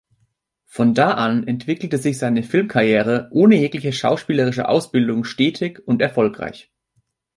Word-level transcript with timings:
Von 0.65 0.95
da 0.95 1.11
an 1.13 1.45
entwickelte 1.47 1.99
sich 1.99 2.17
seine 2.17 2.41
Filmkarriere 2.41 3.27
ohne 3.31 3.55
jegliche 3.57 3.93
schauspielerische 3.93 4.67
Ausbildung 4.67 5.23
stetig 5.25 5.79
und 5.87 6.01
erfolgreich. 6.01 6.71